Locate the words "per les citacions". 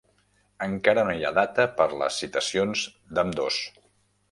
1.81-2.89